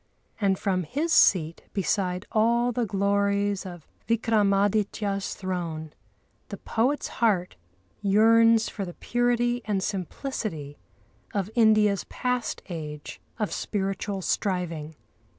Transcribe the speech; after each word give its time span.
And 0.39 0.57
from 0.57 0.81
his 0.81 1.13
seat 1.13 1.61
beside 1.73 2.25
all 2.31 2.71
the 2.71 2.87
glories 2.87 3.67
of 3.67 3.85
Vikramâditya's 4.07 5.35
throne 5.35 5.93
the 6.49 6.57
poet's 6.57 7.07
heart 7.21 7.55
yearns 8.01 8.67
for 8.67 8.83
the 8.83 8.95
purity 8.95 9.61
and 9.65 9.83
simplicity 9.83 10.79
of 11.35 11.51
India's 11.53 12.05
past 12.05 12.63
age 12.67 13.21
of 13.37 13.51
spiritual 13.53 14.23
striving. 14.23 14.95